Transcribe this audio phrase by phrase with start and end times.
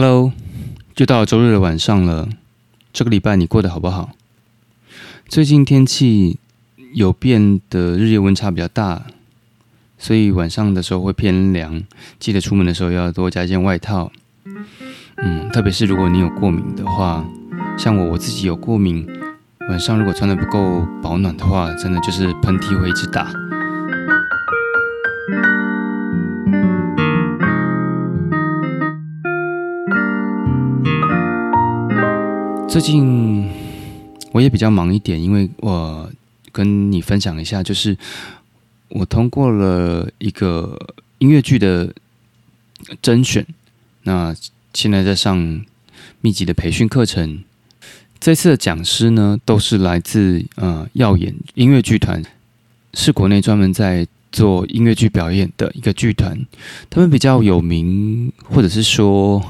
[0.00, 0.32] Hello，
[0.94, 2.28] 就到周日的晚上了。
[2.92, 4.10] 这个礼拜你过得好不好？
[5.26, 6.38] 最近天气
[6.94, 9.06] 有变得日夜温差比较大，
[9.98, 11.82] 所以晚上的时候会偏凉，
[12.20, 14.12] 记得出门的时候要多加一件外套。
[15.16, 17.24] 嗯，特别是如果你有过敏的话，
[17.76, 19.04] 像我我自己有过敏，
[19.68, 23.28] 晚上如果穿的不够保暖的话，真的就是喷嚏会一直打。
[32.78, 33.50] 最近
[34.30, 36.08] 我也比较忙一点，因为我
[36.52, 37.98] 跟你分享一下，就是
[38.90, 40.78] 我通过了一个
[41.18, 41.92] 音乐剧的
[43.02, 43.44] 甄选，
[44.04, 44.32] 那
[44.72, 45.64] 现在在上
[46.20, 47.42] 密集的培训课程。
[48.20, 52.22] 这次的讲师呢，都是来自呃耀眼音乐剧团，
[52.94, 54.06] 是国内专门在。
[54.30, 56.38] 做音乐剧表演的一个剧团，
[56.90, 59.42] 他们比较有名，或者是说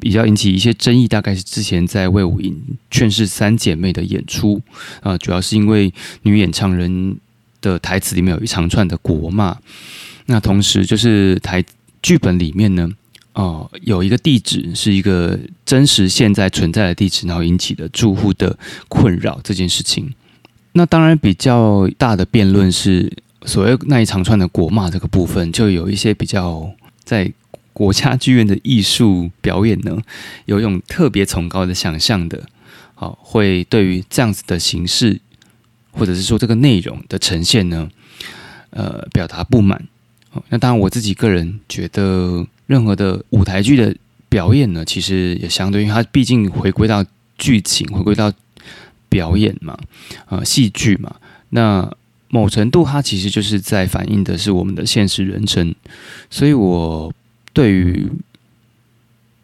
[0.00, 2.52] 比较引起一些争议，大概是之前在魏武营
[2.90, 4.60] 《劝世三姐妹》的演出
[5.02, 5.92] 啊，主要是因为
[6.22, 7.16] 女演唱人
[7.60, 9.56] 的台词里面有一长串的国骂，
[10.26, 11.64] 那同时就是台
[12.02, 12.90] 剧本里面呢，
[13.34, 20.12] 哦，有一个地址是一个真实现在存在的地址，然后引起的住户的困扰这件事情。
[20.72, 23.12] 那当然比较大的辩论是。
[23.46, 26.70] 所谓那一长串的国骂这个部分，就有一些比较
[27.04, 27.32] 在
[27.72, 29.96] 国家剧院的艺术表演呢，
[30.46, 32.42] 有一种特别崇高的想象的，
[32.94, 35.20] 好，会对于这样子的形式，
[35.92, 37.88] 或者是说这个内容的呈现呢，
[38.70, 39.86] 呃，表达不满。
[40.48, 43.94] 那当然，我自己个人觉得，任何的舞台剧的
[44.28, 47.04] 表演呢，其实也相对于它毕竟回归到
[47.38, 48.32] 剧情，回归到
[49.08, 49.78] 表演嘛，
[50.26, 51.14] 啊，戏剧嘛，
[51.50, 51.96] 那。
[52.30, 55.74] 某程度，它其实就是在反映的是我们的现实人生，
[56.28, 57.10] 所以我
[57.54, 58.06] 对于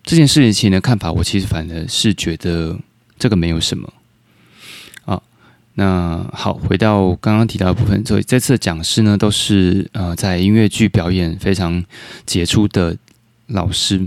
[0.03, 2.79] 这件事情的看法，我其实反而是觉得
[3.19, 3.91] 这个没有什么。
[5.07, 5.23] 啊，
[5.75, 11.83] 那好，回到刚刚提到的部分，所以这次的讲师呢，都是呃在音乐剧表演非常
[12.27, 12.95] 杰出的
[13.47, 14.07] 老师，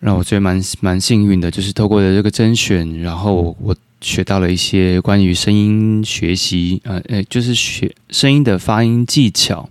[0.00, 3.76] 让我觉得蛮蛮幸运的，就是透过了这个甄选，然后我。
[4.06, 9.68] 学到了一些关于声音学习，呃，呃，就是学声音的发音技巧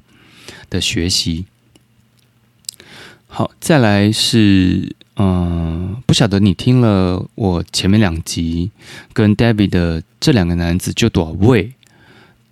[0.70, 1.46] 的学习。
[3.28, 8.72] 好，再来是，嗯，不晓得你听了我前面两集
[9.14, 11.72] 跟 Debbie 的这两个男子就多位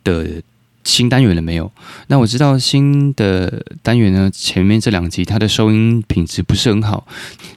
[0.06, 0.42] 的。
[0.84, 1.72] 新单元了没有？
[2.08, 7.08] 那我知道新的单元呢，前面这两集它的收音品质不是很好。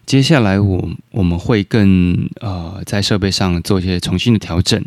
[0.04, 4.82] 接下来我我们会更呃在设备上做一些重新的调整，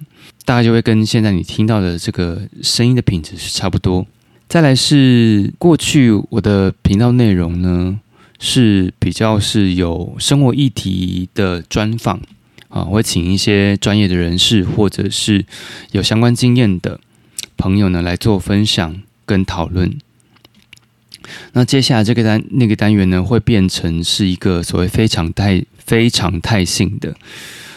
[0.45, 4.05] 大概就会跟现在你听到的这个声音的品质是差不多。
[4.47, 7.99] 再来是过去我的频道内容呢
[8.39, 12.19] 是比较是有生活议题的专访
[12.69, 15.45] 啊，我会请一些专业的人士或者是
[15.91, 16.99] 有相关经验的。
[17.59, 19.99] 朋友呢来做分享跟讨论。
[21.51, 27.13] 那接下来这个单那个单元呢，会变成是一个所谓非常态非常态性的。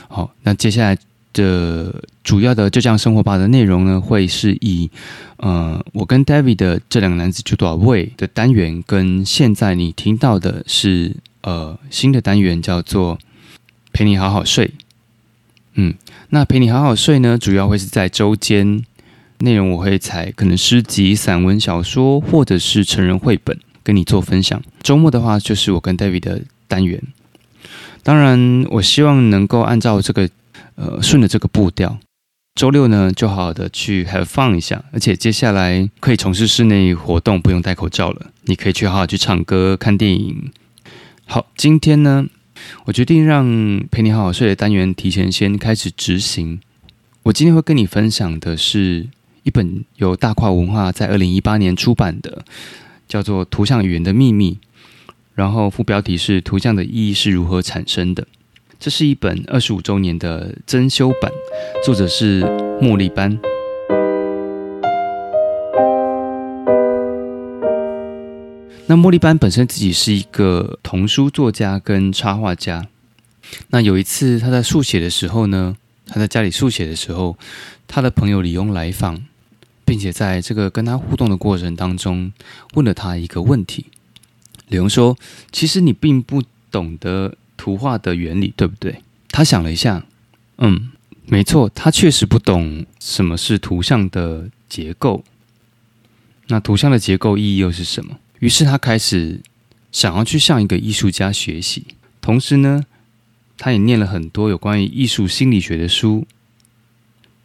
[0.09, 0.97] 好，那接下来
[1.35, 4.89] 的主要的就这样生活吧的内容呢，会是以
[5.37, 13.19] 呃我跟 David 的这两个男子就多少位的单元，跟现在你听到的是呃新的单元叫做
[13.93, 14.71] 陪你好好睡。
[15.75, 15.95] 嗯，
[16.31, 18.85] 那陪你好好睡呢，主要会是在周间。
[19.43, 24.63] 内容我会采可能诗集、散文、小说，或者是成人绘本跟你做分享。
[24.83, 27.03] 周末的话，就是我跟 David 的单元。
[28.05, 30.31] 当然，我希望能够按照这个
[30.77, 31.99] 呃顺着这个步调。
[32.55, 38.31] 周六呢，就好好的去 have fun 一下，而且接下来可以从事室内活动，不用戴口罩了。
[38.43, 40.53] 你可以去好好去唱歌、看电影。
[41.27, 42.27] 好，今天呢，
[42.85, 46.61] 我决定让陪你好好睡的单元提前先开始执行。
[47.25, 49.09] 我今天会跟你分享的是。
[49.43, 52.45] 一本由大跨文化在二零一八年出版的，
[53.09, 54.59] 叫做《图像语言的秘密》，
[55.35, 58.27] 然后副标题是“图像的意义是如何产生的”。
[58.79, 61.31] 这是一本二十五周年的增修版，
[61.85, 62.43] 作者是
[62.81, 63.39] 茉莉班。
[68.87, 72.87] 那茉莉班本身自己是一个童书作家跟插画家。
[73.71, 77.37] 那有一次他在速写的时候呢，他在家里速写的时候，
[77.89, 79.23] 他的朋友李庸来访。
[79.93, 82.33] 并且在这个跟他互动的过程当中，
[82.73, 83.85] 问了他一个问题。
[84.69, 85.19] 李荣说
[85.53, 90.07] ：“其实你并不懂得图画的原理，对不对？”他想了一下，
[90.57, 90.93] 嗯，
[91.27, 95.23] 没错，他确实不懂什么是图像的结构。
[96.47, 98.19] 那图像的结构意义又是什么？
[98.39, 99.43] 于是他开始
[99.91, 101.85] 想要去向一个艺术家学习。
[102.23, 102.83] 同时呢，
[103.59, 106.27] 他也念了很多有关于艺术心理学的书，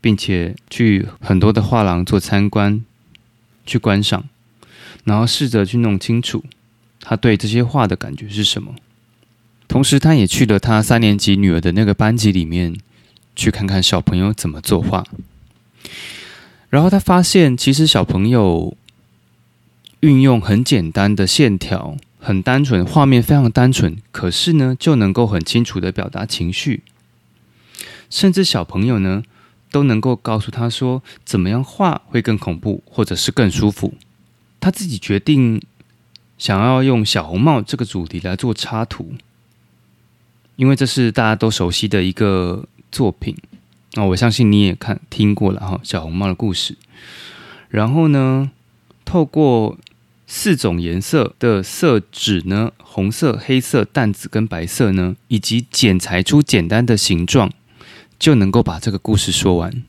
[0.01, 2.83] 并且去很多的画廊做参观、
[3.65, 4.25] 去观赏，
[5.03, 6.43] 然后试着去弄清楚
[6.99, 8.75] 他对这些画的感觉是什么。
[9.67, 12.77] 同时，他也去了他三年级女儿的那个班级里面，
[13.35, 15.05] 去看看小朋友怎么作画。
[16.69, 18.75] 然后他发现，其实小朋友
[20.01, 21.97] 运用很简单的线条。
[22.19, 26.81] 很单纯，画面非常单纯，可是呢，就能够很清楚的表达情绪，
[28.09, 29.23] 甚至小朋友呢
[29.71, 33.93] 都能够告诉他说，怎么样画会更恐怖，或者是更舒服。
[34.59, 35.61] 他自己决定
[36.37, 39.13] 想要用小红帽这个主题来做插图，
[40.55, 43.35] 因为这是大家都熟悉的一个作品。
[43.93, 46.77] 那我相信你也看听过了哈，小红帽的故事。
[47.69, 48.51] 然后呢，
[49.05, 49.77] 透过
[50.27, 57.51] 四种颜色的色纸呢，红色、黑色、淡紫跟白色呢，以及剪裁出简单的形状，
[58.17, 59.83] 就能够把这个故事说完。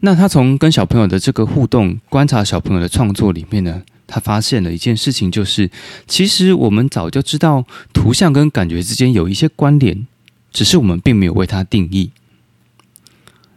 [0.00, 5.70] 那他从跟小朋友的这个互动、观察小朋友的创作里面呢，他发现了一件事情，就是
[6.06, 10.06] 其实我们早就知道图像跟感觉之间有一些关联，
[10.52, 12.10] 只是我们并没有为它定义。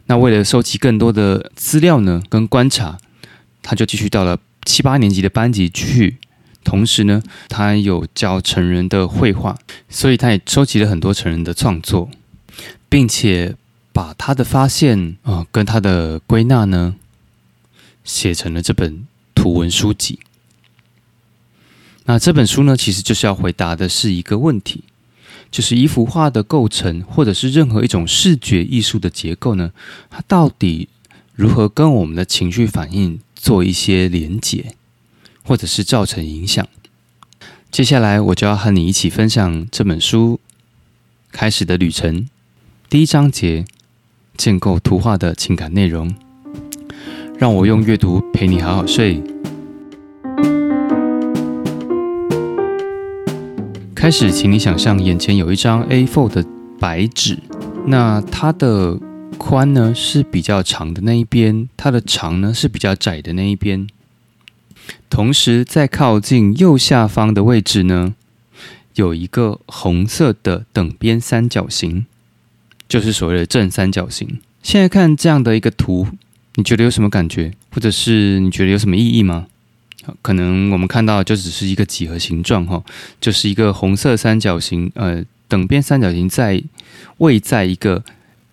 [0.06, 2.98] 那为了收集更多的资料呢，跟观察。
[3.60, 6.16] 他就继续到了七八年级的班级去，
[6.68, 9.56] 同时呢，他有教成人的绘画，
[9.88, 12.10] 所以他也收集了很多成人的创作，
[12.90, 13.56] 并且
[13.90, 16.96] 把他的发现啊跟他的归纳呢
[18.04, 20.18] 写成了这本图文书籍。
[22.04, 24.84] 那这本书呢，其实就是要回答的是一个问题，
[25.50, 29.72] 就是一幅画的构成，或者是任何一种视觉艺术的结构呢，
[30.10, 30.90] 它到底
[31.34, 33.18] 如何跟我们的情绪反应？
[33.34, 34.74] 做一些连结，
[35.48, 36.68] 或者是造成影响。
[37.70, 40.38] 接下来我就要和你一起分享这本书
[41.32, 42.28] 开始的旅程。
[42.90, 43.64] 第一章节：
[44.36, 46.14] 建构图画的情感内容。
[47.38, 49.22] 让我用阅读陪你好好睡。
[53.94, 56.44] 开始，请你想象眼前有一张 A4 的
[56.78, 57.38] 白纸，
[57.86, 59.00] 那它的。
[59.38, 63.86] 宽呢是比较长的那一边，它的长呢是比较窄的那一边。
[65.18, 68.14] 同时，在靠近右下方的位置呢，
[68.94, 72.06] 有一个红色的等边三角形，
[72.88, 74.38] 就是所谓的正三角形。
[74.62, 76.06] 现在看这样的一个图，
[76.54, 77.52] 你觉得有什么感觉？
[77.72, 79.48] 或者是你觉得有什么意义吗？
[80.22, 82.84] 可能我们看到就只是一个几何形状哈，
[83.20, 86.62] 就是一个红色三角形，呃，等边三角形在
[87.16, 88.04] 位在一个。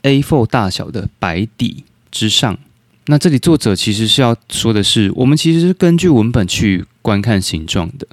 [0.01, 2.59] A4 大小的白底之上，
[3.07, 8.07] 那这里作者其实是要说的是，我们其实是根据文本去观看形状的。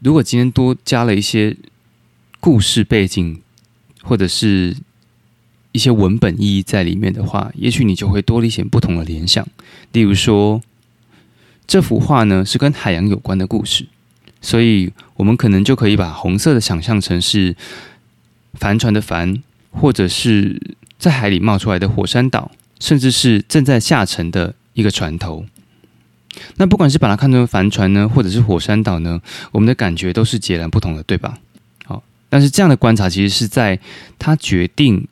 [0.00, 1.56] 如果今天多加了一些
[2.40, 3.40] 故事背景，
[4.02, 4.76] 或者是
[5.72, 9.46] 一些文本意义在里面的话，也许你就会多了一些不同的联想。
[9.92, 10.62] 例如说，
[11.66, 13.86] 这幅画呢是跟海洋有关的故事，
[14.40, 17.56] 所以我们可能就可以把红色的想象成是
[18.54, 20.76] 帆船的帆，或者是。
[21.02, 22.52] 在海里冒出来的火山岛，
[22.82, 25.46] 甚至是正在下沉的一个船头。
[26.56, 31.38] 那不管是把它看成帆船呢，或者是火山岛呢，我们的感觉都是截然不同的，对吧？
[31.84, 33.78] 好，但是这样的观察其实是在
[34.18, 35.06] 他决定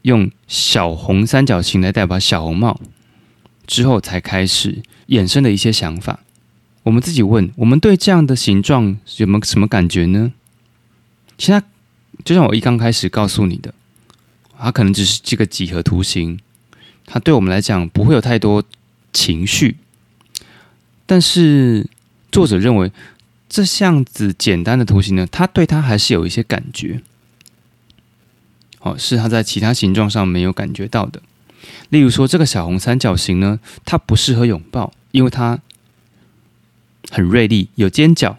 [0.00, 2.80] 用小红三角形来代表小红帽
[3.66, 6.20] 之后，才开始衍生的一些想法。
[6.84, 10.32] 我们自己问：我们对这样的形状有没有什么感觉呢？
[11.36, 11.66] 现在
[12.24, 13.74] 就像我一刚开始告诉你的。
[14.56, 16.38] 它可能只是这个几何图形，
[17.06, 18.62] 它对我们来讲不会有太多
[19.12, 19.76] 情绪，
[21.06, 21.86] 但是
[22.32, 22.90] 作者认为
[23.48, 27.00] 这样子简单的图形呢，它对他还是有一些感觉，
[28.80, 31.22] 哦，是他在其他形状上没有感觉到的。
[31.90, 35.60] 例如说，这个小红三角形呢，它不适合拥抱，因为它
[37.10, 38.36] 很锐利，有尖角，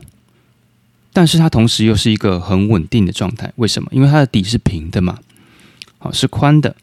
[1.14, 3.52] 但是它同时又是一个很稳定的状态。
[3.56, 3.90] 为什么？
[3.92, 5.20] 因为它的底是平的嘛。
[5.98, 6.76] 好是宽的，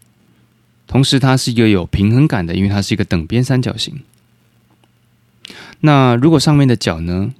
[0.92, 4.02] 同时它是一个有平衡感的，因为它是一个等边三角形。
[5.80, 7.32] 那如果上面的角呢，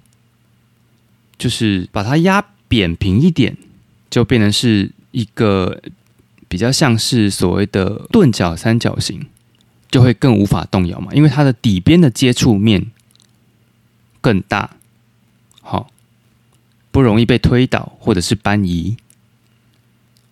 [1.37, 3.59] 就是把它压扁平一点，
[4.09, 5.83] 就变成是一个
[6.49, 9.27] 比较像是所谓的钝角三角形，
[9.91, 12.87] 就会更无法动摇嘛，因为它的底边的接触面
[14.23, 14.77] 更大，
[15.61, 15.91] 好，
[16.91, 18.97] 不容易被推倒或者是搬移。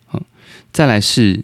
[0.07, 0.23] 好
[0.73, 1.43] 再来是，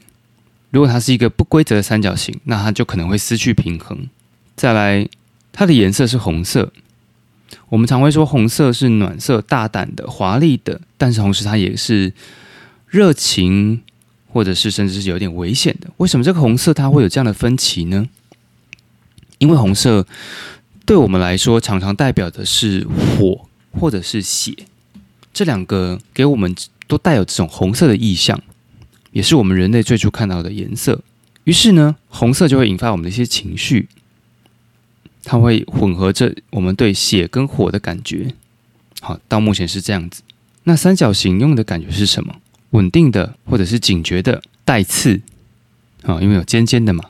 [0.69, 4.07] 如果它是一个不规则的三角形，那它就可能会失去平衡。
[4.55, 5.07] 再来，
[5.51, 6.71] 它的颜色是红色，
[7.69, 12.11] 我们常会说红色是暖色、大胆的、华丽的，但是同时它也是
[12.87, 13.81] 热情，
[14.31, 15.89] 或者是甚至是有点危险的。
[15.97, 18.07] 为什么这个红色它会有这样的分歧呢？
[19.37, 20.05] 因为红色
[20.85, 24.53] 对我们来说，常常代表的是火或者是血，
[25.31, 26.55] 这两个给我们
[26.87, 28.41] 都带有这种红色的意象，
[29.11, 31.01] 也是我们人类最初看到的颜色。
[31.43, 33.87] 于是呢，红色就会引发我们的一些情绪。
[35.29, 38.33] 它会混合着我们对血跟火的感觉，
[39.01, 40.21] 好，到目前是这样子。
[40.63, 42.37] 那三角形用的感觉是什么？
[42.69, 45.21] 稳定的，或者是警觉的，带刺，
[46.03, 47.03] 啊，因为有尖尖的嘛。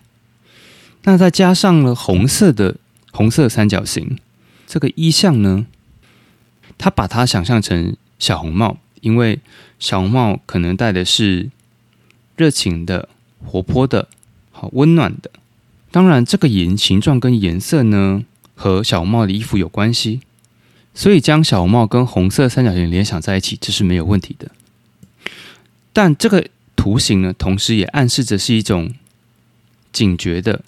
[1.04, 2.78] 那再加上了红色的
[3.12, 4.18] 红色三角形
[4.66, 5.68] 这个意象呢，
[6.80, 9.40] 它把它想象成小红帽，因为
[9.78, 11.52] 小红帽可能戴的是
[12.38, 13.10] 热情的、
[13.46, 14.08] 活泼的、
[14.52, 15.30] 好温暖的。
[15.92, 18.24] 当然，这个颜形状跟颜色呢，
[18.56, 20.22] 和小红帽的衣服有关系，
[20.94, 24.52] 所以将小红帽跟红色三角形联想在一起，这是没有问题的。
[25.92, 28.94] 但这个图形呢，同时也暗示着是一种
[29.92, 30.62] 警觉的，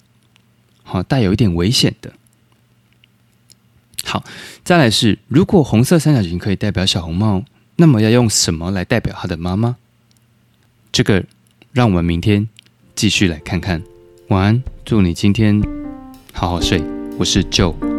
[0.82, 2.12] 好带有一点危险的。
[4.02, 4.24] 好，
[4.64, 7.44] 再来是，如果红色三角形可以代表小红帽，
[7.76, 9.76] 那么要用什么来代表他的妈妈？
[10.90, 11.24] 这个，
[11.72, 12.48] 让我们明天
[12.96, 13.80] 继续来看看。
[14.28, 15.62] 晚安，祝你今天
[16.32, 16.82] 好好睡。
[17.16, 17.89] 我是 Joe。